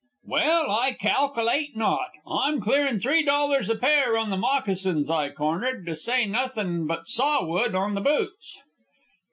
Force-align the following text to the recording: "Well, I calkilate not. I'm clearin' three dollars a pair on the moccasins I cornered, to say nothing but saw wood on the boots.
"Well, 0.25 0.71
I 0.71 0.93
calkilate 0.93 1.75
not. 1.77 2.09
I'm 2.25 2.59
clearin' 2.59 2.99
three 2.99 3.23
dollars 3.23 3.69
a 3.69 3.75
pair 3.75 4.17
on 4.17 4.31
the 4.31 4.35
moccasins 4.35 5.11
I 5.11 5.29
cornered, 5.29 5.85
to 5.85 5.95
say 5.95 6.25
nothing 6.25 6.87
but 6.87 7.05
saw 7.05 7.45
wood 7.45 7.75
on 7.75 7.93
the 7.93 8.01
boots. 8.01 8.57